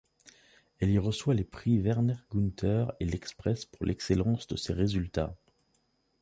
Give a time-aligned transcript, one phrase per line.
[0.79, 5.37] Elle y reçoit les prix Werner-Günther et L’Express pour l’excellence de ses résultats.